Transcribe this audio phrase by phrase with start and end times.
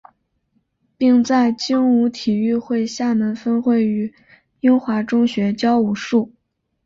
[0.97, 4.11] 并在精武体育会厦门分会与
[4.61, 6.33] 英华中学教武术。